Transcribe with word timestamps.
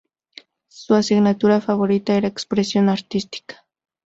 Su 0.67 0.95
asignatura 0.95 1.61
favorita 1.61 2.15
era 2.15 2.27
Expresión 2.27 2.89
Artística. 2.89 3.67